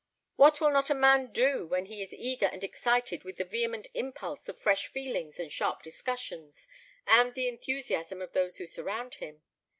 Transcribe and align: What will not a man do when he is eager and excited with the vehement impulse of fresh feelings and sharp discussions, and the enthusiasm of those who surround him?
What 0.35 0.59
will 0.59 0.71
not 0.71 0.89
a 0.89 0.95
man 0.95 1.27
do 1.31 1.67
when 1.67 1.85
he 1.85 2.01
is 2.01 2.11
eager 2.11 2.47
and 2.47 2.63
excited 2.63 3.23
with 3.23 3.37
the 3.37 3.43
vehement 3.43 3.85
impulse 3.93 4.49
of 4.49 4.57
fresh 4.57 4.87
feelings 4.87 5.37
and 5.39 5.51
sharp 5.51 5.83
discussions, 5.83 6.67
and 7.05 7.35
the 7.35 7.47
enthusiasm 7.47 8.19
of 8.19 8.33
those 8.33 8.57
who 8.57 8.65
surround 8.65 9.13
him? 9.21 9.43